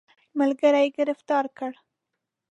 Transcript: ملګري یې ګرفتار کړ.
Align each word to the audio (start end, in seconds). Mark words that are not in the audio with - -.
ملګري 0.39 0.81
یې 0.85 0.93
ګرفتار 0.97 1.45
کړ. 1.57 1.71